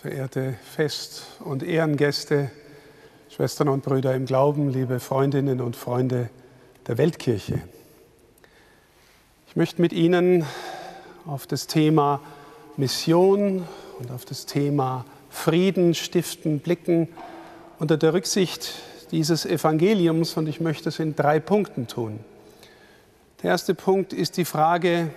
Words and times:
verehrte 0.00 0.54
Fest- 0.74 1.26
und 1.40 1.62
Ehrengäste, 1.62 2.50
Schwestern 3.28 3.68
und 3.68 3.84
Brüder 3.84 4.14
im 4.14 4.24
Glauben, 4.24 4.70
liebe 4.70 4.98
Freundinnen 4.98 5.60
und 5.60 5.76
Freunde 5.76 6.30
der 6.86 6.96
Weltkirche. 6.96 7.60
Ich 9.46 9.56
möchte 9.56 9.82
mit 9.82 9.92
Ihnen 9.92 10.46
auf 11.26 11.46
das 11.46 11.66
Thema 11.66 12.22
Mission 12.78 13.68
und 13.98 14.10
auf 14.10 14.24
das 14.24 14.46
Thema 14.46 15.04
Frieden 15.28 15.94
stiften 15.94 16.60
blicken 16.60 17.08
unter 17.78 17.98
der 17.98 18.14
Rücksicht 18.14 18.76
dieses 19.10 19.44
Evangeliums 19.44 20.34
und 20.38 20.46
ich 20.46 20.62
möchte 20.62 20.88
es 20.88 20.98
in 20.98 21.14
drei 21.14 21.40
Punkten 21.40 21.88
tun. 21.88 22.20
Der 23.42 23.50
erste 23.50 23.74
Punkt 23.74 24.14
ist 24.14 24.38
die 24.38 24.46
Frage, 24.46 25.10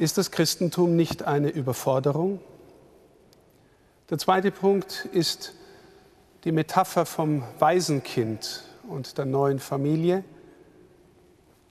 ist 0.00 0.18
das 0.18 0.32
Christentum 0.32 0.96
nicht 0.96 1.22
eine 1.22 1.50
Überforderung? 1.50 2.40
Der 4.10 4.16
zweite 4.16 4.50
Punkt 4.50 5.06
ist 5.12 5.52
die 6.44 6.52
Metapher 6.52 7.04
vom 7.04 7.42
Waisenkind 7.58 8.64
und 8.88 9.18
der 9.18 9.26
neuen 9.26 9.58
Familie. 9.58 10.24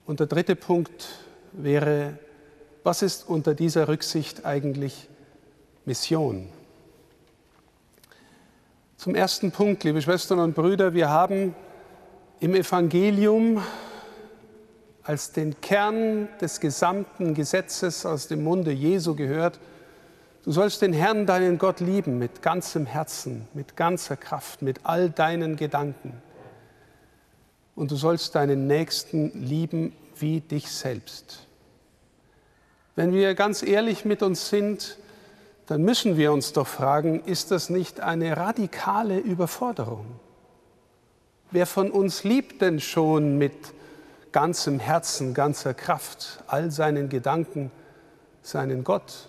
Und 0.06 0.20
der 0.20 0.28
dritte 0.28 0.54
Punkt 0.54 1.08
wäre, 1.50 2.16
was 2.84 3.02
ist 3.02 3.28
unter 3.28 3.54
dieser 3.54 3.88
Rücksicht 3.88 4.46
eigentlich 4.46 5.08
Mission? 5.84 6.48
Zum 8.98 9.16
ersten 9.16 9.50
Punkt, 9.50 9.82
liebe 9.82 10.00
Schwestern 10.00 10.38
und 10.38 10.54
Brüder, 10.54 10.94
wir 10.94 11.10
haben 11.10 11.56
im 12.38 12.54
Evangelium 12.54 13.60
als 15.02 15.32
den 15.32 15.60
Kern 15.60 16.28
des 16.40 16.60
gesamten 16.60 17.34
Gesetzes 17.34 18.06
aus 18.06 18.28
dem 18.28 18.44
Munde 18.44 18.70
Jesu 18.70 19.16
gehört, 19.16 19.58
Du 20.44 20.52
sollst 20.52 20.82
den 20.82 20.92
Herrn, 20.92 21.26
deinen 21.26 21.58
Gott, 21.58 21.80
lieben 21.80 22.18
mit 22.18 22.42
ganzem 22.42 22.86
Herzen, 22.86 23.48
mit 23.54 23.76
ganzer 23.76 24.16
Kraft, 24.16 24.62
mit 24.62 24.80
all 24.84 25.10
deinen 25.10 25.56
Gedanken. 25.56 26.22
Und 27.74 27.90
du 27.90 27.96
sollst 27.96 28.34
deinen 28.34 28.66
Nächsten 28.66 29.30
lieben 29.44 29.94
wie 30.16 30.40
dich 30.40 30.70
selbst. 30.70 31.46
Wenn 32.96 33.12
wir 33.12 33.34
ganz 33.34 33.62
ehrlich 33.62 34.04
mit 34.04 34.22
uns 34.22 34.48
sind, 34.48 34.98
dann 35.66 35.82
müssen 35.82 36.16
wir 36.16 36.32
uns 36.32 36.52
doch 36.52 36.66
fragen, 36.66 37.22
ist 37.24 37.50
das 37.50 37.68
nicht 37.68 38.00
eine 38.00 38.36
radikale 38.36 39.18
Überforderung? 39.18 40.06
Wer 41.50 41.66
von 41.66 41.90
uns 41.90 42.24
liebt 42.24 42.62
denn 42.62 42.80
schon 42.80 43.38
mit 43.38 43.52
ganzem 44.32 44.80
Herzen, 44.80 45.34
ganzer 45.34 45.74
Kraft, 45.74 46.42
all 46.46 46.70
seinen 46.70 47.08
Gedanken, 47.08 47.70
seinen 48.42 48.82
Gott? 48.82 49.28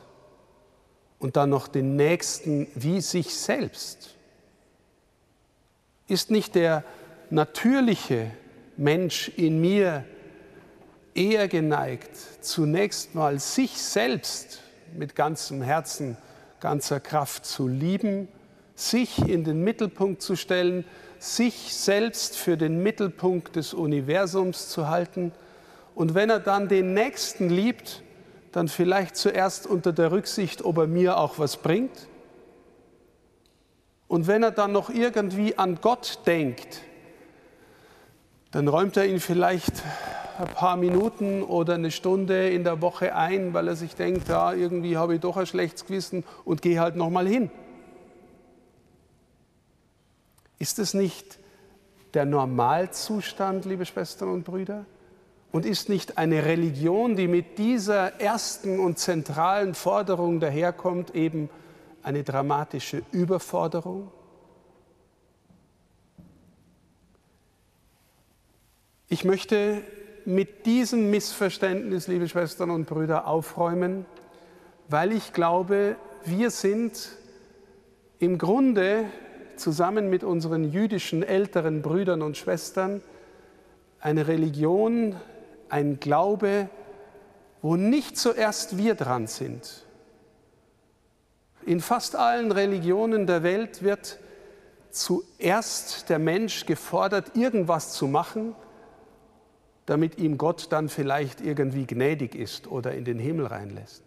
Und 1.20 1.36
dann 1.36 1.50
noch 1.50 1.68
den 1.68 1.96
Nächsten 1.96 2.68
wie 2.76 3.02
sich 3.02 3.36
selbst? 3.36 4.16
Ist 6.08 6.32
nicht 6.32 6.56
der 6.56 6.84
natürliche 7.30 8.32
Mensch 8.78 9.30
in 9.36 9.62
mir 9.62 10.06
eher 11.14 11.48
geneigt, 11.48 12.10
zunächst 12.42 13.14
mal 13.14 13.40
sich 13.40 13.78
selbst 13.78 14.62
mit 14.96 15.16
ganzem 15.16 15.62
Herzen, 15.62 16.18
ganzer 16.60 17.00
Kraft 17.00 17.46
zu 17.46 17.68
lieben, 17.68 18.28
sich 18.76 19.20
in 19.20 19.44
den 19.44 19.64
Mittelpunkt 19.64 20.22
zu 20.22 20.36
stellen, 20.36 20.86
sich 21.20 21.76
selbst 21.76 22.38
für 22.38 22.58
den 22.58 22.82
Mittelpunkt 22.82 23.58
des 23.58 23.74
Universums 23.74 24.70
zu 24.70 24.88
halten 24.88 25.34
und 26.00 26.16
wenn 26.16 26.30
er 26.30 26.40
dann 26.40 26.70
den 26.70 26.94
Nächsten 26.94 27.50
liebt, 27.50 28.04
dann 28.52 28.68
vielleicht 28.68 29.16
zuerst 29.16 29.68
unter 29.68 29.94
der 29.94 30.12
Rücksicht, 30.12 30.64
ob 30.64 30.78
er 30.78 30.88
mir 30.88 31.18
auch 31.18 31.38
was 31.38 31.58
bringt. 31.58 32.08
Und 34.08 34.28
wenn 34.28 34.42
er 34.42 34.52
dann 34.52 34.72
noch 34.72 34.90
irgendwie 34.90 35.58
an 35.58 35.80
Gott 35.82 36.20
denkt, 36.26 36.82
dann 38.52 38.68
räumt 38.68 38.98
er 38.98 39.06
ihn 39.06 39.20
vielleicht 39.20 39.84
ein 40.40 40.48
paar 40.48 40.78
Minuten 40.78 41.44
oder 41.44 41.76
eine 41.76 41.92
Stunde 41.92 42.50
in 42.50 42.64
der 42.64 42.82
Woche 42.82 43.14
ein, 43.16 43.54
weil 43.54 43.68
er 43.68 43.76
sich 43.76 43.96
denkt, 43.96 44.30
ja, 44.30 44.54
irgendwie 44.54 44.98
habe 44.98 45.16
ich 45.16 45.22
doch 45.22 45.38
ein 45.38 45.46
schlechtes 45.46 45.86
Gewissen 45.86 46.24
und 46.46 46.62
gehe 46.62 46.80
halt 46.80 46.96
noch 46.96 47.10
mal 47.10 47.28
hin. 47.28 47.52
Ist 50.58 50.80
es 50.80 50.94
nicht 50.94 51.38
der 52.14 52.26
Normalzustand, 52.26 53.66
liebe 53.66 53.86
Schwestern 53.86 54.30
und 54.30 54.44
Brüder? 54.44 54.86
Und 55.52 55.66
ist 55.66 55.90
nicht 55.90 56.18
eine 56.18 56.46
Religion, 56.46 57.16
die 57.16 57.28
mit 57.28 57.58
dieser 57.58 58.20
ersten 58.22 58.80
und 58.80 59.00
zentralen 59.00 59.74
Forderung 59.74 60.40
daherkommt, 60.40 61.16
eben 61.16 61.50
eine 62.04 62.24
dramatische 62.24 63.02
Überforderung? 63.12 64.12
Ich 69.08 69.26
möchte 69.26 69.82
mit 70.26 70.68
diesem 70.68 71.10
Missverständnis, 71.10 72.08
liebe 72.08 72.30
Schwestern 72.30 72.70
und 72.70 72.86
Brüder, 72.86 73.26
aufräumen, 73.26 74.06
weil 74.88 75.12
ich 75.12 75.34
glaube, 75.34 75.96
wir 76.26 76.52
sind 76.52 77.18
im 78.20 78.38
Grunde 78.38 79.06
zusammen 79.56 80.12
mit 80.12 80.24
unseren 80.24 80.72
jüdischen 80.72 81.24
älteren 81.24 81.82
Brüdern 81.82 82.22
und 82.22 82.38
Schwestern 82.38 83.02
eine 84.00 84.28
Religion, 84.28 85.16
ein 85.70 86.00
Glaube, 86.00 86.70
wo 87.62 87.76
nicht 87.76 88.18
zuerst 88.18 88.78
wir 88.78 88.96
dran 88.96 89.28
sind. 89.28 89.86
In 91.66 91.82
fast 91.82 92.16
allen 92.16 92.52
Religionen 92.52 93.28
der 93.28 93.44
Welt 93.44 93.84
wird 93.84 94.20
zuerst 94.92 96.10
der 96.10 96.20
Mensch 96.20 96.66
gefordert, 96.66 97.36
irgendwas 97.36 97.94
zu 97.94 98.08
machen, 98.08 98.56
damit 99.86 100.18
ihm 100.18 100.38
Gott 100.38 100.72
dann 100.72 100.90
vielleicht 100.90 101.42
irgendwie 101.42 101.86
gnädig 101.86 102.36
ist 102.36 102.68
oder 102.68 102.94
in 102.94 103.06
den 103.06 103.20
Himmel 103.20 103.48
reinlässt. 103.48 104.04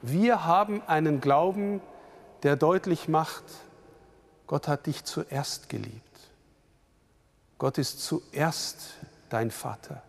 Wir 0.00 0.44
haben 0.44 0.82
einen 0.86 1.20
Glauben, 1.20 1.80
der 2.42 2.56
deutlich 2.56 3.08
macht, 3.08 3.44
Gott 4.46 4.68
hat 4.68 4.86
dich 4.86 5.04
zuerst 5.04 5.68
geliebt. 5.68 6.02
Gott 7.58 7.78
ist 7.78 8.04
zuerst 8.04 8.94
dein 9.32 9.50
Vater. 9.50 10.02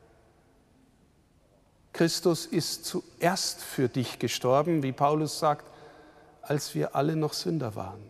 Christus 1.94 2.46
ist 2.46 2.86
zuerst 2.86 3.62
für 3.62 3.88
dich 3.88 4.20
gestorben, 4.20 4.82
wie 4.82 4.92
Paulus 4.92 5.40
sagt, 5.40 5.70
als 6.42 6.74
wir 6.76 6.96
alle 6.96 7.16
noch 7.16 7.34
Sünder 7.34 7.76
waren. 7.76 8.04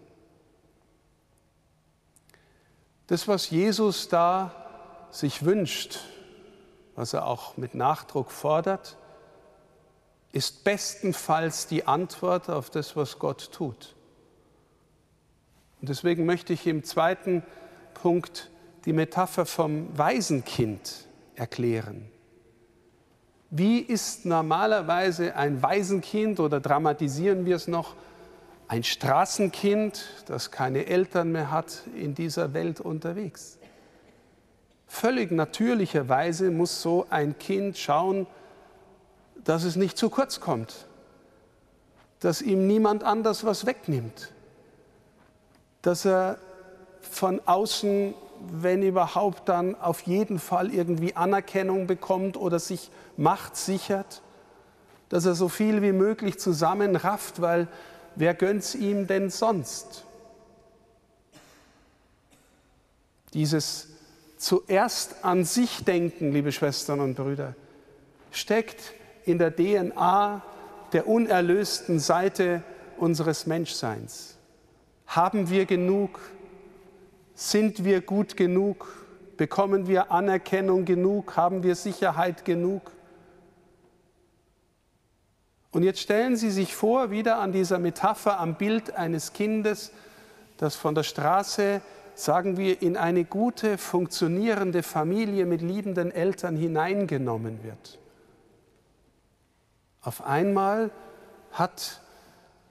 Das, 3.07 3.28
was 3.28 3.50
Jesus 3.50 4.07
da 4.07 4.56
sich 5.12 5.44
wünscht, 5.44 6.00
was 6.96 7.13
er 7.13 7.28
auch 7.28 7.57
mit 7.57 7.75
Nachdruck 7.75 8.31
fordert, 8.31 8.97
ist 10.31 10.63
bestenfalls 10.63 11.68
die 11.68 11.85
Antwort 11.85 12.50
auf 12.50 12.69
das, 12.69 12.95
was 12.95 13.19
Gott 13.19 13.51
tut. 13.51 13.95
Und 15.81 15.90
deswegen 15.90 16.25
möchte 16.25 16.53
ich 16.53 16.66
im 16.66 16.84
zweiten 16.84 17.44
Punkt 17.94 18.50
die 18.85 18.94
Metapher 18.94 19.45
vom 19.45 19.88
Waisenkind 19.97 21.07
erklären. 21.35 22.09
Wie 23.49 23.79
ist 23.79 24.25
normalerweise 24.25 25.35
ein 25.35 25.61
Waisenkind 25.61 26.39
oder 26.39 26.59
dramatisieren 26.59 27.45
wir 27.45 27.55
es 27.55 27.67
noch, 27.67 27.95
ein 28.67 28.83
Straßenkind, 28.83 30.23
das 30.25 30.49
keine 30.49 30.88
Eltern 30.88 31.31
mehr 31.31 31.51
hat, 31.51 31.83
in 31.95 32.16
dieser 32.16 32.53
Welt 32.53 32.79
unterwegs? 32.79 33.59
Völlig 34.88 35.31
natürlicherweise 35.31 36.50
muss 36.50 36.81
so 36.81 37.05
ein 37.09 37.38
Kind 37.38 37.77
schauen, 37.77 38.25
dass 39.44 39.63
es 39.63 39.75
nicht 39.75 39.97
zu 39.97 40.09
kurz 40.09 40.39
kommt, 40.39 40.88
dass 42.19 42.41
ihm 42.41 42.67
niemand 42.67 43.03
anders 43.03 43.45
was 43.45 43.65
wegnimmt, 43.65 44.31
dass 45.81 46.06
er 46.06 46.38
von 47.01 47.41
außen 47.45 48.13
wenn 48.51 48.84
überhaupt, 48.84 49.50
dann 49.50 49.75
auf 49.75 50.01
jeden 50.01 50.40
Fall 50.40 50.74
irgendwie 50.74 51.16
Anerkennung 51.16 51.88
bekommt 51.88 52.38
oder 52.38 52.60
sich 52.60 52.90
Macht 53.18 53.56
sichert, 53.56 54.22
dass 55.10 55.25
er 55.25 55.36
so 55.36 55.50
viel 55.50 55.81
wie 55.81 55.92
möglich 55.92 56.40
zusammenrafft, 56.40 57.42
weil 57.42 57.68
wer 58.16 58.34
gönnt's 58.34 58.75
ihm 58.75 59.07
denn 59.07 59.30
sonst? 59.30 60.06
Dieses 63.34 63.90
zuerst 64.38 65.24
an 65.24 65.46
sich 65.46 65.86
denken, 65.86 66.31
liebe 66.31 66.51
Schwestern 66.51 67.00
und 67.00 67.16
Brüder, 67.16 67.56
steckt 68.31 68.94
in 69.25 69.38
der 69.38 69.56
DNA 69.56 70.42
der 70.92 71.07
unerlösten 71.07 72.00
Seite 72.00 72.63
unseres 72.98 73.48
Menschseins. 73.48 74.36
Haben 75.07 75.50
wir 75.50 75.66
genug 75.66 76.19
sind 77.35 77.83
wir 77.83 78.01
gut 78.01 78.38
genug? 78.38 78.88
Bekommen 79.38 79.88
wir 79.88 80.12
Anerkennung 80.12 80.85
genug? 80.85 81.35
Haben 81.35 81.63
wir 81.63 81.75
Sicherheit 81.75 82.45
genug? 82.45 82.91
Und 85.71 85.81
jetzt 85.81 86.01
stellen 86.01 86.38
Sie 86.38 86.51
sich 86.51 86.75
vor, 86.75 87.09
wieder 87.09 87.39
an 87.39 87.51
dieser 87.51 87.80
Metapher 87.80 88.39
am 88.39 88.56
Bild 88.56 88.95
eines 88.95 89.33
Kindes, 89.33 89.91
das 90.57 90.75
von 90.75 90.94
der 90.94 91.01
Straße, 91.01 91.81
sagen 92.13 92.57
wir, 92.57 92.83
in 92.83 92.95
eine 92.95 93.25
gute, 93.25 93.79
funktionierende 93.79 94.83
Familie 94.83 95.47
mit 95.47 95.63
liebenden 95.63 96.12
Eltern 96.12 96.56
hineingenommen 96.56 97.63
wird. 97.63 97.97
Auf 100.01 100.24
einmal 100.24 100.91
hat 101.51 102.01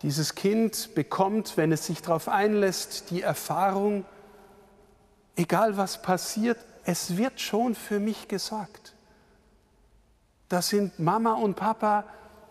dieses 0.02 0.36
Kind 0.36 0.94
bekommt, 0.94 1.56
wenn 1.56 1.72
es 1.72 1.86
sich 1.86 2.02
darauf 2.02 2.28
einlässt, 2.28 3.10
die 3.10 3.22
Erfahrung, 3.22 4.04
egal 5.36 5.76
was 5.76 6.02
passiert, 6.02 6.58
es 6.84 7.16
wird 7.16 7.40
schon 7.40 7.74
für 7.74 8.00
mich 8.00 8.28
gesorgt. 8.28 8.94
Das 10.48 10.68
sind 10.68 10.98
Mama 10.98 11.34
und 11.34 11.54
Papa, 11.54 12.04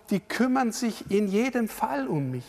die 0.09 0.19
kümmern 0.19 0.71
sich 0.71 1.09
in 1.11 1.27
jedem 1.27 1.67
Fall 1.67 2.07
um 2.07 2.31
mich. 2.31 2.45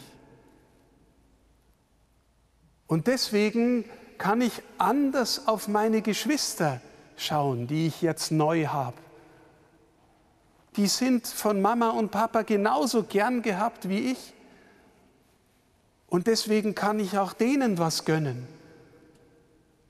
Und 2.86 3.06
deswegen 3.06 3.84
kann 4.18 4.40
ich 4.40 4.62
anders 4.78 5.46
auf 5.46 5.68
meine 5.68 6.02
Geschwister 6.02 6.80
schauen, 7.16 7.66
die 7.66 7.86
ich 7.86 8.02
jetzt 8.02 8.30
neu 8.30 8.66
habe. 8.66 8.96
Die 10.76 10.86
sind 10.86 11.26
von 11.26 11.60
Mama 11.60 11.90
und 11.90 12.10
Papa 12.10 12.42
genauso 12.42 13.02
gern 13.02 13.42
gehabt 13.42 13.88
wie 13.88 14.12
ich. 14.12 14.32
Und 16.08 16.26
deswegen 16.26 16.74
kann 16.74 16.98
ich 16.98 17.18
auch 17.18 17.32
denen 17.32 17.78
was 17.78 18.04
gönnen. 18.04 18.46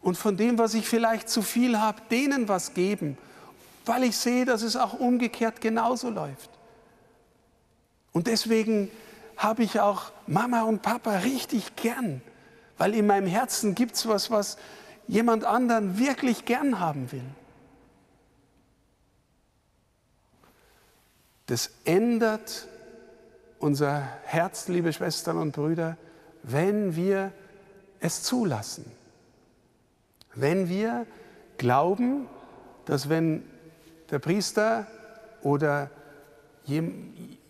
Und 0.02 0.18
von 0.18 0.36
dem, 0.36 0.58
was 0.58 0.74
ich 0.74 0.88
vielleicht 0.88 1.28
zu 1.28 1.42
viel 1.42 1.78
habe, 1.78 2.02
denen 2.10 2.48
was 2.48 2.74
geben, 2.74 3.16
weil 3.86 4.02
ich 4.04 4.16
sehe, 4.16 4.44
dass 4.44 4.62
es 4.62 4.76
auch 4.76 4.94
umgekehrt 4.94 5.60
genauso 5.60 6.10
läuft. 6.10 6.50
Und 8.12 8.26
deswegen 8.26 8.90
habe 9.36 9.62
ich 9.62 9.80
auch 9.80 10.12
Mama 10.26 10.62
und 10.62 10.82
Papa 10.82 11.18
richtig 11.18 11.76
gern, 11.76 12.20
weil 12.78 12.94
in 12.94 13.06
meinem 13.06 13.26
Herzen 13.26 13.74
gibt 13.74 13.94
es 13.94 14.06
was, 14.06 14.30
was 14.30 14.58
jemand 15.08 15.44
anderen 15.44 15.98
wirklich 15.98 16.44
gern 16.44 16.80
haben 16.80 17.10
will. 17.12 17.24
Das 21.46 21.70
ändert 21.84 22.66
unser 23.58 24.00
Herz, 24.24 24.68
liebe 24.68 24.92
Schwestern 24.92 25.36
und 25.38 25.52
Brüder, 25.52 25.96
wenn 26.42 26.96
wir 26.96 27.32
es 28.00 28.22
zulassen. 28.22 28.84
Wenn 30.34 30.68
wir 30.68 31.06
glauben, 31.58 32.28
dass 32.84 33.08
wenn 33.08 33.44
der 34.10 34.18
Priester 34.18 34.86
oder 35.42 35.90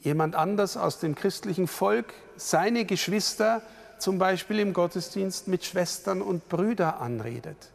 jemand 0.03 0.35
anders 0.35 0.77
aus 0.77 0.99
dem 0.99 1.15
christlichen 1.15 1.67
Volk 1.67 2.13
seine 2.37 2.85
Geschwister 2.85 3.63
zum 3.99 4.19
Beispiel 4.19 4.59
im 4.59 4.73
Gottesdienst 4.73 5.49
mit 5.49 5.65
Schwestern 5.65 6.23
und 6.23 6.49
Brüdern 6.49 6.95
anredet. 6.95 7.71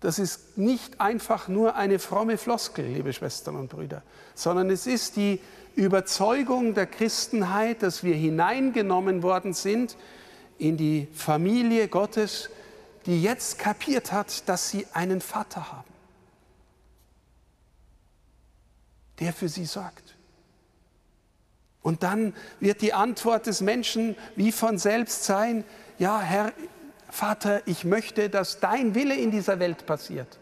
Das 0.00 0.18
ist 0.18 0.56
nicht 0.56 1.00
einfach 1.00 1.48
nur 1.48 1.76
eine 1.76 1.98
fromme 1.98 2.38
Floskel, 2.38 2.86
liebe 2.86 3.12
Schwestern 3.12 3.56
und 3.56 3.68
Brüder, 3.68 4.02
sondern 4.34 4.70
es 4.70 4.86
ist 4.86 5.16
die 5.16 5.40
Überzeugung 5.76 6.72
der 6.72 6.86
Christenheit, 6.86 7.82
dass 7.82 8.02
wir 8.02 8.14
hineingenommen 8.14 9.22
worden 9.22 9.52
sind 9.52 9.96
in 10.56 10.78
die 10.78 11.06
Familie 11.12 11.88
Gottes, 11.88 12.48
die 13.06 13.22
jetzt 13.22 13.58
kapiert 13.58 14.12
hat, 14.12 14.48
dass 14.48 14.68
sie 14.68 14.86
einen 14.92 15.20
Vater 15.20 15.72
haben, 15.72 15.88
der 19.18 19.32
für 19.32 19.48
sie 19.48 19.64
sorgt. 19.64 20.16
Und 21.82 22.02
dann 22.02 22.34
wird 22.58 22.82
die 22.82 22.92
Antwort 22.92 23.46
des 23.46 23.60
Menschen 23.60 24.16
wie 24.36 24.52
von 24.52 24.78
selbst 24.78 25.24
sein, 25.24 25.64
ja 25.98 26.20
Herr, 26.20 26.52
Vater, 27.08 27.66
ich 27.66 27.84
möchte, 27.84 28.30
dass 28.30 28.60
dein 28.60 28.94
Wille 28.94 29.16
in 29.16 29.30
dieser 29.30 29.58
Welt 29.58 29.86
passiert, 29.86 30.38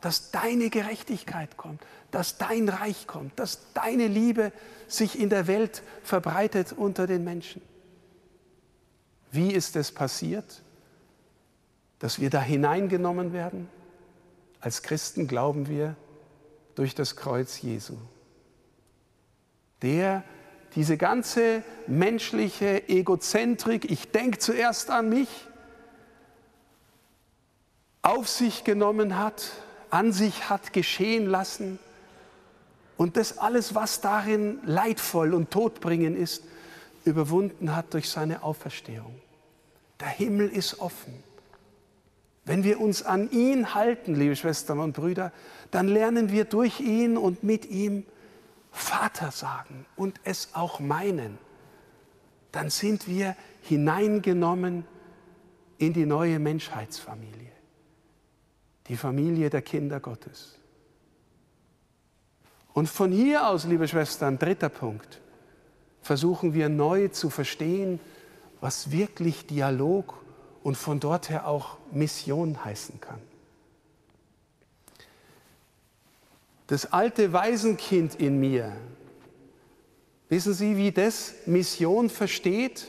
dass 0.00 0.30
deine 0.30 0.68
Gerechtigkeit 0.68 1.56
kommt, 1.56 1.80
dass 2.10 2.38
dein 2.38 2.68
Reich 2.68 3.06
kommt, 3.06 3.38
dass 3.38 3.72
deine 3.72 4.06
Liebe 4.06 4.52
sich 4.86 5.18
in 5.18 5.30
der 5.30 5.46
Welt 5.46 5.82
verbreitet 6.02 6.72
unter 6.72 7.06
den 7.06 7.24
Menschen. 7.24 7.62
Wie 9.30 9.52
ist 9.52 9.76
es 9.76 9.92
passiert, 9.92 10.62
dass 11.98 12.20
wir 12.20 12.30
da 12.30 12.40
hineingenommen 12.40 13.32
werden? 13.32 13.68
Als 14.60 14.82
Christen 14.82 15.28
glauben 15.28 15.68
wir 15.68 15.96
durch 16.74 16.94
das 16.94 17.16
Kreuz 17.16 17.60
Jesu. 17.60 17.96
Der 19.82 20.24
diese 20.74 20.96
ganze 20.96 21.62
menschliche 21.86 22.88
Egozentrik, 22.88 23.90
ich 23.90 24.10
denke 24.10 24.38
zuerst 24.38 24.90
an 24.90 25.08
mich, 25.08 25.28
auf 28.02 28.28
sich 28.28 28.64
genommen 28.64 29.18
hat, 29.18 29.50
an 29.90 30.12
sich 30.12 30.48
hat 30.50 30.72
geschehen 30.72 31.26
lassen 31.26 31.78
und 32.96 33.16
das 33.16 33.38
alles, 33.38 33.74
was 33.74 34.00
darin 34.00 34.60
leidvoll 34.64 35.34
und 35.34 35.50
todbringend 35.50 36.16
ist, 36.18 36.44
überwunden 37.04 37.74
hat 37.74 37.94
durch 37.94 38.08
seine 38.08 38.42
Auferstehung. 38.42 39.20
Der 40.00 40.08
Himmel 40.08 40.48
ist 40.48 40.80
offen. 40.80 41.27
Wenn 42.48 42.64
wir 42.64 42.80
uns 42.80 43.02
an 43.02 43.30
ihn 43.30 43.74
halten, 43.74 44.14
liebe 44.14 44.34
Schwestern 44.34 44.78
und 44.78 44.94
Brüder, 44.94 45.32
dann 45.70 45.86
lernen 45.86 46.32
wir 46.32 46.46
durch 46.46 46.80
ihn 46.80 47.18
und 47.18 47.44
mit 47.44 47.66
ihm 47.66 48.06
Vater 48.70 49.32
sagen 49.32 49.84
und 49.96 50.18
es 50.24 50.54
auch 50.54 50.80
meinen. 50.80 51.36
Dann 52.50 52.70
sind 52.70 53.06
wir 53.06 53.36
hineingenommen 53.60 54.86
in 55.76 55.92
die 55.92 56.06
neue 56.06 56.38
Menschheitsfamilie, 56.38 57.52
die 58.86 58.96
Familie 58.96 59.50
der 59.50 59.60
Kinder 59.60 60.00
Gottes. 60.00 60.58
Und 62.72 62.88
von 62.88 63.12
hier 63.12 63.46
aus, 63.46 63.66
liebe 63.66 63.86
Schwestern, 63.86 64.38
dritter 64.38 64.70
Punkt, 64.70 65.20
versuchen 66.00 66.54
wir 66.54 66.70
neu 66.70 67.08
zu 67.08 67.28
verstehen, 67.28 68.00
was 68.62 68.90
wirklich 68.90 69.46
Dialog 69.46 70.14
und 70.68 70.76
von 70.76 71.00
dort 71.00 71.30
her 71.30 71.48
auch 71.48 71.78
Mission 71.92 72.62
heißen 72.62 73.00
kann. 73.00 73.18
Das 76.66 76.92
alte 76.92 77.32
Waisenkind 77.32 78.16
in 78.16 78.38
mir, 78.38 78.76
wissen 80.28 80.52
Sie, 80.52 80.76
wie 80.76 80.92
das 80.92 81.32
Mission 81.46 82.10
versteht? 82.10 82.88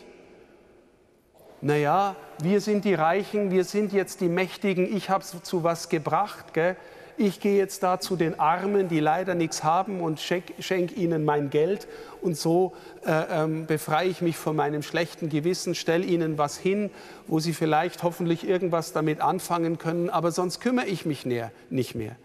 Naja, 1.62 2.18
wir 2.42 2.60
sind 2.60 2.84
die 2.84 2.96
Reichen, 2.96 3.50
wir 3.50 3.64
sind 3.64 3.94
jetzt 3.94 4.20
die 4.20 4.28
Mächtigen, 4.28 4.94
ich 4.94 5.10
habe 5.10 5.24
es 5.24 5.42
zu 5.44 5.64
was 5.64 5.88
gebracht. 5.88 6.54
Gell? 6.54 6.76
Ich 7.20 7.42
gehe 7.42 7.58
jetzt 7.58 7.84
da 7.84 8.00
zu 8.00 8.16
den 8.16 8.40
Armen, 8.40 8.88
die 8.88 9.02
leider 9.02 9.36
nichts 9.36 9.64
haben 9.64 10.00
und 10.00 10.22
schenke 10.22 10.54
schenk 10.60 10.96
ihnen 10.96 11.26
mein 11.26 11.50
Geld 11.50 11.88
und 12.22 12.38
so 12.38 12.74
äh, 13.06 13.44
ähm, 13.44 13.66
befreie 13.66 14.08
ich 14.08 14.22
mich 14.22 14.38
von 14.38 14.56
meinem 14.56 14.84
schlechten 14.84 15.28
Gewissen, 15.28 15.76
stelle 15.76 16.06
ihnen 16.06 16.38
was 16.38 16.58
hin, 16.58 16.90
wo 17.28 17.40
sie 17.40 17.54
vielleicht 17.54 18.04
hoffentlich 18.04 18.48
irgendwas 18.48 18.94
damit 18.94 19.20
anfangen 19.20 19.78
können, 19.78 20.10
aber 20.10 20.32
sonst 20.32 20.62
kümmere 20.62 20.86
ich 20.86 21.06
mich 21.06 21.26
näher, 21.26 21.52
nicht 21.70 21.94
mehr. 21.94 22.16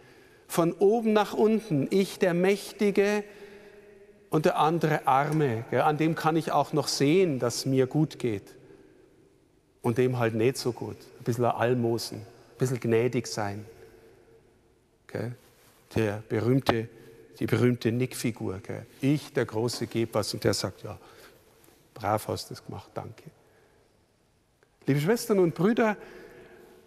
Von 0.47 0.73
oben 0.73 1.13
nach 1.13 1.35
unten, 1.35 1.89
ich 1.91 2.21
der 2.21 2.33
Mächtige 2.33 3.25
und 4.31 4.45
der 4.45 4.59
andere 4.61 5.09
Arme, 5.09 5.65
gell, 5.71 5.81
an 5.81 5.97
dem 5.97 6.15
kann 6.15 6.37
ich 6.37 6.53
auch 6.53 6.73
noch 6.73 6.87
sehen, 6.87 7.41
dass 7.41 7.67
mir 7.67 7.89
gut 7.89 8.21
geht 8.21 8.55
und 9.83 9.99
dem 9.99 10.21
halt 10.21 10.35
nicht 10.35 10.57
so 10.57 10.71
gut. 10.71 10.97
Ein 11.19 11.25
bisschen 11.25 11.45
Almosen, 11.47 12.19
ein 12.19 12.59
bisschen 12.59 12.79
gnädig 12.79 13.27
sein. 13.27 13.65
Der 15.95 16.23
berühmte, 16.29 16.89
die 17.39 17.47
berühmte 17.47 17.93
Nickfigur. 17.93 18.61
Ich, 19.01 19.33
der 19.33 19.45
Große, 19.45 19.87
gebe 19.87 20.15
was 20.15 20.35
und 20.35 20.45
der 20.45 20.55
sagt, 20.55 20.83
ja, 20.83 20.99
brav 21.95 22.29
hast 22.29 22.51
du 22.51 22.55
es 22.55 22.65
gemacht, 22.65 22.91
danke. 22.95 23.25
Liebe 24.87 25.01
Schwestern 25.01 25.39
und 25.39 25.55
Brüder, 25.55 25.97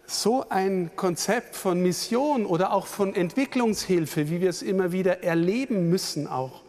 so 0.06 0.48
ein 0.48 0.90
Konzept 0.96 1.56
von 1.56 1.82
Mission 1.82 2.46
oder 2.46 2.72
auch 2.72 2.86
von 2.86 3.14
Entwicklungshilfe, 3.14 4.30
wie 4.30 4.40
wir 4.40 4.50
es 4.50 4.62
immer 4.62 4.92
wieder 4.92 5.22
erleben 5.22 5.90
müssen 5.90 6.26
auch, 6.26 6.62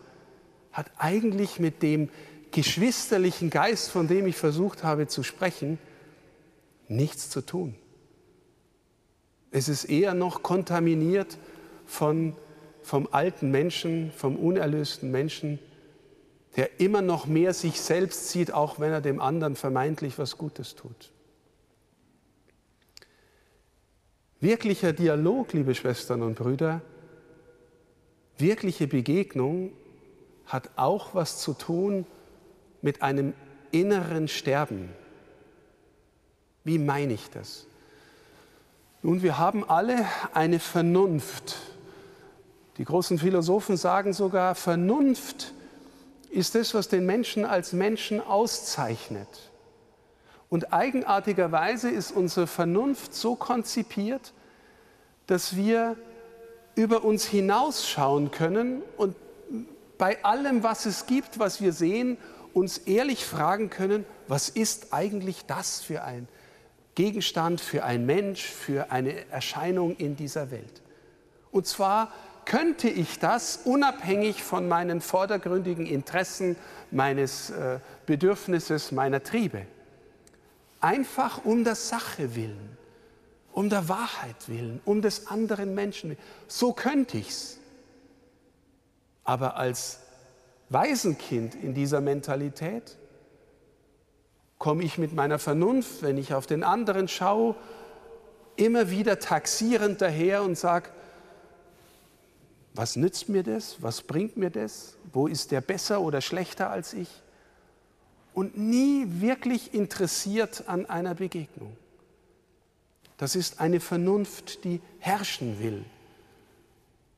hat 0.72 0.92
eigentlich 0.98 1.60
mit 1.60 1.82
dem 1.82 2.10
geschwisterlichen 2.52 3.50
Geist, 3.50 3.92
von 3.92 4.08
dem 4.08 4.28
ich 4.28 4.36
versucht 4.36 4.84
habe 4.84 5.08
zu 5.08 5.24
sprechen, 5.24 5.78
nichts 6.88 7.30
zu 7.30 7.42
tun. 7.42 7.76
Es 9.52 9.70
ist 9.70 9.86
eher 9.86 10.14
noch 10.14 10.44
kontaminiert 10.44 11.38
von, 11.90 12.36
vom 12.84 13.10
alten 13.12 13.50
Menschen, 13.50 14.12
vom 14.16 14.36
unerlösten 14.36 15.10
Menschen, 15.10 15.60
der 16.56 16.80
immer 16.80 17.02
noch 17.02 17.26
mehr 17.26 17.54
sich 17.54 17.82
selbst 17.82 18.30
sieht, 18.30 18.54
auch 18.54 18.80
wenn 18.80 18.92
er 18.92 19.02
dem 19.02 19.20
anderen 19.20 19.56
vermeintlich 19.56 20.18
was 20.20 20.38
Gutes 20.38 20.76
tut. 20.76 21.12
Wirklicher 24.40 24.94
Dialog, 24.94 25.52
liebe 25.54 25.76
Schwestern 25.76 26.22
und 26.22 26.36
Brüder, 26.36 26.82
wirkliche 28.38 28.88
Begegnung 28.88 29.72
hat 30.46 30.70
auch 30.76 31.14
was 31.14 31.42
zu 31.42 31.54
tun 31.54 32.06
mit 32.82 33.02
einem 33.02 33.34
inneren 33.72 34.28
Sterben. 34.28 34.90
Wie 36.64 36.78
meine 36.78 37.14
ich 37.14 37.30
das? 37.30 37.66
Nun, 39.02 39.22
wir 39.22 39.38
haben 39.38 39.68
alle 39.68 40.06
eine 40.34 40.60
Vernunft. 40.60 41.56
Die 42.80 42.86
großen 42.86 43.20
Philosophen 43.20 43.76
sagen 43.76 44.14
sogar, 44.14 44.56
Vernunft 44.56 45.54
ist 46.30 46.56
das, 46.56 46.74
was 46.74 46.88
den 46.88 47.06
Menschen 47.06 47.44
als 47.44 47.74
Menschen 47.74 48.22
auszeichnet. 48.22 49.28
Und 50.50 50.72
eigenartigerweise 50.72 51.90
ist 51.90 52.14
unsere 52.14 52.48
Vernunft 52.48 53.14
so 53.14 53.36
konzipiert, 53.36 54.32
dass 55.28 55.58
wir 55.58 55.98
über 56.76 57.04
uns 57.04 57.26
hinausschauen 57.26 58.32
können 58.32 58.82
und 58.96 59.14
bei 59.98 60.24
allem, 60.24 60.64
was 60.64 60.86
es 60.86 61.06
gibt, 61.06 61.38
was 61.38 61.60
wir 61.60 61.74
sehen, 61.74 62.18
uns 62.54 62.78
ehrlich 62.78 63.26
fragen 63.26 63.70
können, 63.70 64.06
was 64.30 64.48
ist 64.48 64.94
eigentlich 64.94 65.46
das 65.48 65.82
für 65.82 66.04
ein 66.04 66.30
Gegenstand, 66.96 67.60
für 67.60 67.84
ein 67.84 68.06
Mensch, 68.06 68.46
für 68.46 68.90
eine 68.90 69.30
Erscheinung 69.32 69.98
in 69.98 70.16
dieser 70.16 70.50
Welt. 70.50 70.82
Und 71.52 71.68
zwar 71.68 72.14
könnte 72.50 72.90
ich 72.90 73.20
das 73.20 73.58
unabhängig 73.64 74.44
von 74.44 74.68
meinen 74.68 75.02
vordergründigen 75.02 75.86
Interessen, 75.86 76.56
meines 76.90 77.52
äh, 77.52 77.80
Bedürfnisses, 78.08 78.92
meiner 78.92 79.22
Triebe. 79.22 79.68
Einfach 80.82 81.46
um 81.46 81.64
der 81.64 81.76
Sache 81.76 82.36
willen, 82.36 82.76
um 83.52 83.70
der 83.70 83.88
Wahrheit 83.88 84.48
willen, 84.48 84.82
um 84.84 85.04
des 85.04 85.28
anderen 85.28 85.76
Menschen 85.76 86.10
willen. 86.10 86.20
So 86.48 86.74
könnte 86.74 87.20
ich 87.20 87.30
es. 87.30 87.60
Aber 89.24 89.58
als 89.58 90.00
Waisenkind 90.70 91.54
in 91.54 91.76
dieser 91.76 92.02
Mentalität 92.02 92.98
komme 94.58 94.84
ich 94.84 94.98
mit 94.98 95.14
meiner 95.14 95.38
Vernunft, 95.38 96.02
wenn 96.02 96.18
ich 96.18 96.34
auf 96.34 96.48
den 96.48 96.64
anderen 96.64 97.08
schaue, 97.08 97.56
immer 98.56 98.90
wieder 98.90 99.20
taxierend 99.20 100.02
daher 100.02 100.42
und 100.42 100.58
sage, 100.58 100.90
was 102.80 102.96
nützt 102.96 103.28
mir 103.28 103.44
das? 103.44 103.76
Was 103.82 104.02
bringt 104.02 104.38
mir 104.38 104.50
das? 104.50 104.96
Wo 105.12 105.28
ist 105.28 105.52
der 105.52 105.60
besser 105.60 106.00
oder 106.00 106.22
schlechter 106.22 106.70
als 106.70 106.94
ich? 106.94 107.10
Und 108.34 108.58
nie 108.58 109.06
wirklich 109.20 109.74
interessiert 109.74 110.64
an 110.68 110.86
einer 110.86 111.14
Begegnung. 111.14 111.76
Das 113.18 113.36
ist 113.36 113.60
eine 113.60 113.82
Vernunft, 113.82 114.64
die 114.64 114.80
herrschen 115.00 115.60
will 115.60 115.84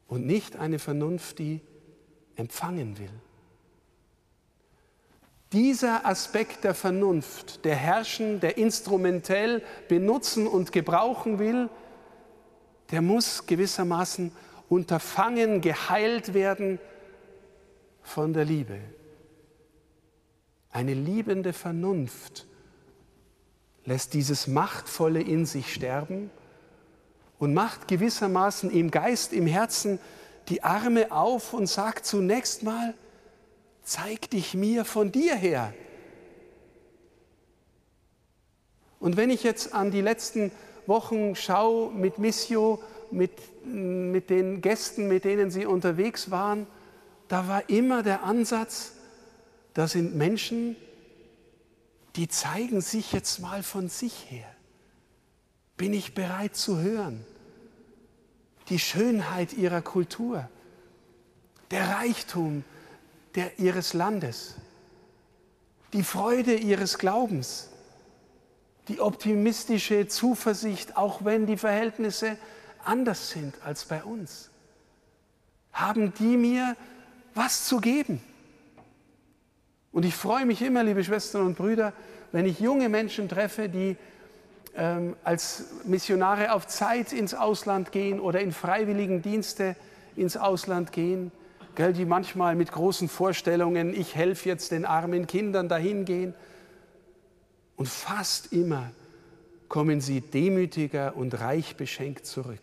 und 0.07 0.25
nicht 0.25 0.55
eine 0.55 0.79
Vernunft, 0.79 1.37
die 1.37 1.61
empfangen 2.37 2.97
will. 2.97 3.13
Dieser 5.51 6.07
Aspekt 6.07 6.63
der 6.63 6.73
Vernunft, 6.73 7.65
der 7.65 7.75
herrschen, 7.75 8.39
der 8.39 8.57
instrumentell 8.57 9.61
benutzen 9.87 10.47
und 10.47 10.71
gebrauchen 10.71 11.37
will, 11.37 11.69
der 12.89 13.03
muss 13.03 13.45
gewissermaßen 13.45 14.31
unterfangen, 14.71 15.59
geheilt 15.59 16.33
werden 16.33 16.79
von 18.01 18.31
der 18.31 18.45
Liebe. 18.45 18.79
Eine 20.69 20.93
liebende 20.93 21.51
Vernunft 21.51 22.47
lässt 23.83 24.13
dieses 24.13 24.47
Machtvolle 24.47 25.21
in 25.21 25.45
sich 25.45 25.73
sterben 25.73 26.31
und 27.37 27.53
macht 27.53 27.89
gewissermaßen 27.89 28.71
im 28.71 28.91
Geist, 28.91 29.33
im 29.33 29.45
Herzen 29.45 29.99
die 30.47 30.63
Arme 30.63 31.11
auf 31.11 31.53
und 31.53 31.67
sagt 31.67 32.05
zunächst 32.05 32.63
mal, 32.63 32.93
zeig 33.83 34.29
dich 34.29 34.53
mir 34.53 34.85
von 34.85 35.11
dir 35.11 35.35
her. 35.35 35.73
Und 39.01 39.17
wenn 39.17 39.31
ich 39.31 39.43
jetzt 39.43 39.73
an 39.73 39.91
die 39.91 40.01
letzten 40.01 40.49
Wochen 40.87 41.35
schaue 41.35 41.91
mit 41.91 42.19
Missio, 42.19 42.81
mit, 43.11 43.31
mit 43.65 44.29
den 44.29 44.61
Gästen, 44.61 45.07
mit 45.07 45.25
denen 45.25 45.51
sie 45.51 45.65
unterwegs 45.65 46.31
waren, 46.31 46.67
da 47.27 47.47
war 47.47 47.69
immer 47.69 48.03
der 48.03 48.23
Ansatz, 48.23 48.93
da 49.73 49.87
sind 49.87 50.15
Menschen, 50.15 50.75
die 52.15 52.27
zeigen 52.27 52.81
sich 52.81 53.13
jetzt 53.13 53.39
mal 53.39 53.63
von 53.63 53.87
sich 53.87 54.29
her. 54.29 54.53
Bin 55.77 55.93
ich 55.93 56.13
bereit 56.13 56.55
zu 56.55 56.79
hören? 56.79 57.25
Die 58.69 58.79
Schönheit 58.79 59.53
ihrer 59.53 59.81
Kultur, 59.81 60.49
der 61.71 61.87
Reichtum 61.89 62.63
der, 63.35 63.59
ihres 63.59 63.93
Landes, 63.93 64.55
die 65.93 66.03
Freude 66.03 66.55
ihres 66.55 66.97
Glaubens, 66.97 67.69
die 68.87 68.99
optimistische 68.99 70.07
Zuversicht, 70.07 70.97
auch 70.97 71.23
wenn 71.23 71.45
die 71.45 71.57
Verhältnisse 71.57 72.37
anders 72.85 73.29
sind 73.29 73.55
als 73.63 73.85
bei 73.85 74.03
uns. 74.03 74.49
Haben 75.73 76.13
die 76.13 76.37
mir 76.37 76.75
was 77.33 77.65
zu 77.65 77.79
geben? 77.79 78.21
Und 79.91 80.05
ich 80.05 80.15
freue 80.15 80.45
mich 80.45 80.61
immer, 80.61 80.83
liebe 80.83 81.03
Schwestern 81.03 81.45
und 81.45 81.57
Brüder, 81.57 81.93
wenn 82.31 82.45
ich 82.45 82.59
junge 82.59 82.89
Menschen 82.89 83.27
treffe, 83.27 83.67
die 83.69 83.97
ähm, 84.75 85.15
als 85.23 85.65
Missionare 85.83 86.53
auf 86.53 86.67
Zeit 86.67 87.11
ins 87.11 87.33
Ausland 87.33 87.91
gehen 87.91 88.19
oder 88.19 88.39
in 88.39 88.53
freiwilligen 88.53 89.21
Dienste 89.21 89.75
ins 90.15 90.37
Ausland 90.37 90.91
gehen 90.91 91.31
gell, 91.75 91.93
die 91.93 92.05
manchmal 92.05 92.55
mit 92.55 92.71
großen 92.71 93.09
Vorstellungen, 93.09 93.93
ich 93.93 94.15
helfe 94.15 94.49
jetzt 94.49 94.71
den 94.71 94.85
armen 94.85 95.27
Kindern 95.27 95.69
dahin 95.69 96.05
gehen. 96.05 96.33
Und 97.75 97.87
fast 97.87 98.53
immer 98.53 98.91
kommen 99.71 100.01
sie 100.01 100.19
demütiger 100.19 101.15
und 101.15 101.39
reich 101.39 101.77
beschenkt 101.77 102.25
zurück 102.25 102.59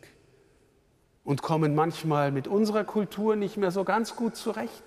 und 1.25 1.41
kommen 1.41 1.75
manchmal 1.75 2.31
mit 2.31 2.47
unserer 2.47 2.85
Kultur 2.85 3.35
nicht 3.35 3.57
mehr 3.57 3.71
so 3.71 3.83
ganz 3.83 4.15
gut 4.15 4.37
zurecht, 4.37 4.83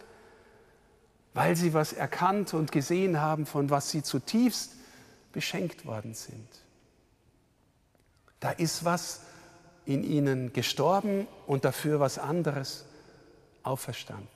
weil 1.33 1.55
sie 1.55 1.73
was 1.73 1.93
erkannt 1.93 2.53
und 2.53 2.71
gesehen 2.71 3.19
haben, 3.19 3.47
von 3.47 3.71
was 3.71 3.89
sie 3.89 4.03
zutiefst 4.03 4.73
beschenkt 5.33 5.87
worden 5.87 6.13
sind. 6.13 6.47
Da 8.39 8.51
ist 8.51 8.85
was 8.85 9.21
in 9.85 10.03
ihnen 10.03 10.53
gestorben 10.53 11.25
und 11.47 11.65
dafür 11.65 11.99
was 11.99 12.19
anderes 12.19 12.85
auferstanden. 13.63 14.27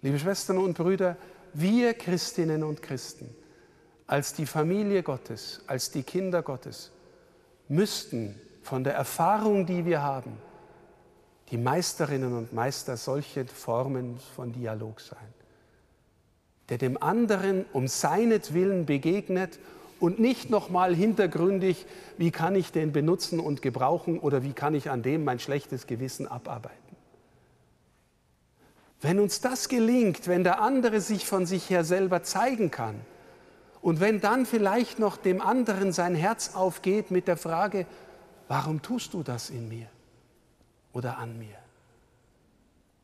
Liebe 0.00 0.18
Schwestern 0.18 0.56
und 0.56 0.72
Brüder, 0.78 1.18
wir 1.52 1.92
Christinnen 1.92 2.62
und 2.62 2.80
Christen, 2.80 3.36
als 4.10 4.32
die 4.32 4.46
Familie 4.46 5.04
Gottes, 5.04 5.60
als 5.68 5.92
die 5.92 6.02
Kinder 6.02 6.42
Gottes, 6.42 6.90
müssten 7.68 8.34
von 8.60 8.82
der 8.82 8.94
Erfahrung, 8.94 9.66
die 9.66 9.84
wir 9.84 10.02
haben, 10.02 10.32
die 11.52 11.56
Meisterinnen 11.56 12.36
und 12.36 12.52
Meister 12.52 12.96
solcher 12.96 13.46
Formen 13.46 14.18
von 14.34 14.52
Dialog 14.52 15.00
sein, 15.00 15.32
der 16.70 16.78
dem 16.78 17.00
anderen 17.00 17.64
um 17.72 17.86
seinetwillen 17.86 18.84
begegnet 18.84 19.60
und 20.00 20.18
nicht 20.18 20.50
nochmal 20.50 20.92
hintergründig, 20.92 21.86
wie 22.18 22.32
kann 22.32 22.56
ich 22.56 22.72
den 22.72 22.90
benutzen 22.90 23.38
und 23.38 23.62
gebrauchen 23.62 24.18
oder 24.18 24.42
wie 24.42 24.54
kann 24.54 24.74
ich 24.74 24.90
an 24.90 25.04
dem 25.04 25.22
mein 25.22 25.38
schlechtes 25.38 25.86
Gewissen 25.86 26.26
abarbeiten. 26.26 26.96
Wenn 29.00 29.20
uns 29.20 29.40
das 29.40 29.68
gelingt, 29.68 30.26
wenn 30.26 30.42
der 30.42 30.60
andere 30.60 31.00
sich 31.00 31.26
von 31.26 31.46
sich 31.46 31.70
her 31.70 31.84
selber 31.84 32.24
zeigen 32.24 32.72
kann 32.72 32.96
und 33.82 34.00
wenn 34.00 34.20
dann 34.20 34.46
vielleicht 34.46 34.98
noch 34.98 35.16
dem 35.16 35.40
anderen 35.40 35.92
sein 35.92 36.14
Herz 36.14 36.54
aufgeht 36.54 37.10
mit 37.10 37.28
der 37.28 37.36
Frage, 37.36 37.86
warum 38.48 38.82
tust 38.82 39.14
du 39.14 39.22
das 39.22 39.50
in 39.50 39.68
mir 39.68 39.88
oder 40.92 41.18
an 41.18 41.38
mir? 41.38 41.56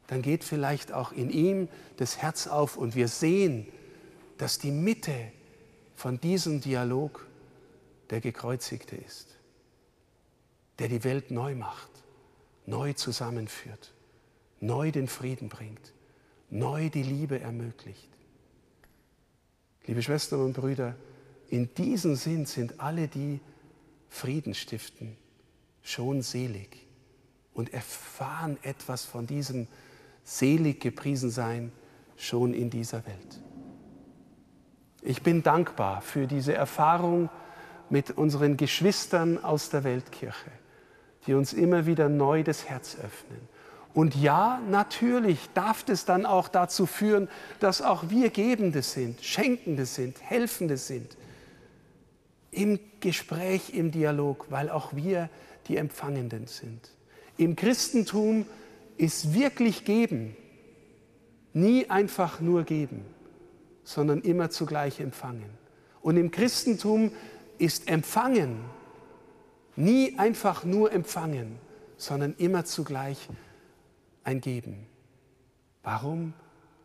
Dann 0.07 0.23
geht 0.23 0.45
vielleicht 0.45 0.93
auch 0.93 1.13
in 1.13 1.31
ihm 1.31 1.69
das 1.97 2.19
Herz 2.19 2.47
auf 2.47 2.77
und 2.77 2.95
wir 2.95 3.09
sehen, 3.09 3.67
dass 4.39 4.59
die 4.59 4.71
Mitte 4.71 5.33
von 5.97 6.21
diesem 6.21 6.61
Dialog 6.61 7.27
der 8.11 8.21
Gekreuzigte 8.21 8.97
ist, 8.97 9.37
der 10.79 10.89
die 10.89 11.03
Welt 11.03 11.31
neu 11.31 11.55
macht, 11.55 11.91
neu 12.67 12.93
zusammenführt 12.93 13.93
neu 14.61 14.91
den 14.91 15.09
Frieden 15.09 15.49
bringt, 15.49 15.93
neu 16.51 16.89
die 16.91 17.03
Liebe 17.03 17.41
ermöglicht. 17.41 18.09
Liebe 19.87 20.03
Schwestern 20.03 20.41
und 20.41 20.55
Brüder, 20.55 20.97
in 21.49 21.73
diesem 21.75 22.17
Sinn 22.17 22.45
sind 22.47 22.81
alle, 22.81 23.07
die 23.07 23.41
Frieden 24.09 24.55
stiften, 24.55 25.17
schon 25.83 26.23
selig 26.23 26.87
und 27.55 27.73
erfahren 27.73 28.59
etwas 28.63 29.05
von 29.05 29.27
diesem 29.27 29.69
selig 30.25 30.81
gepriesen 30.81 31.31
sein 31.31 31.71
schon 32.17 32.53
in 32.53 32.71
dieser 32.71 33.07
Welt. 33.07 33.41
Ich 35.03 35.23
bin 35.23 35.45
dankbar 35.45 36.03
für 36.03 36.27
diese 36.27 36.55
Erfahrung 36.55 37.31
mit 37.89 38.11
unseren 38.11 38.57
Geschwistern 38.57 39.43
aus 39.45 39.71
der 39.71 39.85
Weltkirche, 39.85 40.51
die 41.27 41.35
uns 41.35 41.53
immer 41.53 41.87
wieder 41.87 42.09
neu 42.09 42.43
das 42.43 42.69
Herz 42.69 42.97
öffnen 42.97 43.56
Und 43.97 44.15
ja, 44.15 44.61
natürlich 44.69 45.39
darf 45.55 45.83
es 45.89 46.05
dann 46.05 46.27
auch 46.27 46.49
dazu 46.49 46.85
führen, 46.85 47.31
dass 47.61 47.81
auch 47.81 48.11
wir 48.11 48.29
Gebende 48.29 48.83
sind, 48.83 49.25
Schenkende 49.25 49.87
sind, 49.87 50.21
Helfende 50.21 50.77
sind. 50.77 51.17
Im 52.51 52.79
Gespräch, 53.01 53.73
im 53.73 53.93
Dialog, 53.93 54.49
weil 54.51 54.69
auch 54.69 54.95
wir 54.95 55.31
die 55.69 55.79
Empfangenden 55.79 56.47
sind. 56.47 56.91
Im 57.39 57.57
Christentum 57.57 58.45
ist 58.99 59.33
wirklich 59.33 59.87
Geben 59.87 60.37
nie 61.55 61.89
einfach 61.89 62.39
nur 62.39 62.65
geben, 62.65 63.03
sondern 63.83 64.21
immer 64.21 64.51
zugleich 64.51 65.01
empfangen. 65.01 65.49
Und 66.03 66.19
im 66.19 66.31
Christentum 66.31 67.13
ist 67.57 67.89
Empfangen 67.89 68.59
nie 69.75 70.19
einfach 70.19 70.65
nur 70.65 70.93
empfangen, 70.93 71.59
sondern 71.97 72.35
immer 72.37 72.67
zugleich 72.67 73.17
empfangen 73.21 73.46
ein 74.27 74.41
Geben. 74.41 74.87
Warum? 75.83 76.35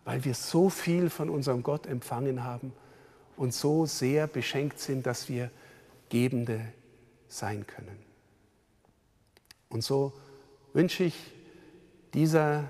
Weil 0.06 0.24
wir 0.24 0.36
so 0.36 0.70
viel 0.70 1.10
von 1.10 1.30
unserem 1.30 1.64
Gott 1.64 1.88
empfangen 1.88 2.44
haben 2.44 2.72
und 3.36 3.54
so 3.54 3.86
sehr 3.86 4.28
beschenkt 4.28 4.80
sind, 4.80 5.06
dass 5.08 5.28
wir 5.28 5.50
Gebende 6.10 6.62
sein 7.28 7.66
können. 7.66 7.98
Und 9.70 9.84
so 9.84 10.14
wünsche 10.74 11.04
ich 11.04 11.16
dieser, 12.14 12.66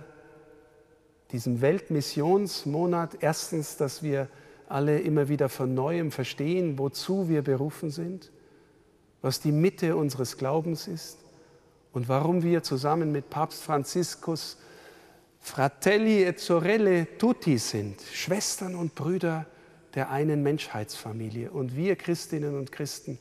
diesem 1.31 1.59
Weltmissionsmonat 1.59 3.17
erstens, 3.21 3.75
dass 3.75 4.03
wir 4.03 4.29
alle 4.69 4.99
immer 4.99 5.27
wieder 5.27 5.49
von 5.49 5.73
neuem 5.73 6.11
verstehen, 6.11 6.77
wozu 6.77 7.27
wir 7.27 7.41
berufen 7.41 7.89
sind, 7.89 8.31
was 9.21 9.41
die 9.41 9.51
Mitte 9.51 9.97
unseres 9.97 10.37
Glaubens 10.37 10.87
ist 10.87 11.20
und 11.93 12.07
warum 12.07 12.43
wir 12.43 12.63
zusammen 12.63 13.12
mit 13.12 13.29
Papst 13.29 13.63
Franziskus 13.63 14.57
Fratelli 15.39 16.24
et 16.24 16.39
Sorelle 16.39 17.17
tutti 17.17 17.57
sind, 17.57 18.00
Schwestern 18.13 18.75
und 18.75 18.95
Brüder 18.95 19.48
der 19.95 20.10
einen 20.10 20.43
Menschheitsfamilie. 20.43 21.51
Und 21.51 21.75
wir 21.75 21.95
Christinnen 21.95 22.57
und 22.57 22.71
Christen 22.71 23.17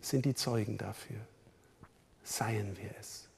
sind 0.00 0.24
die 0.24 0.34
Zeugen 0.34 0.78
dafür. 0.78 1.18
Seien 2.22 2.76
wir 2.76 2.90
es. 2.98 3.28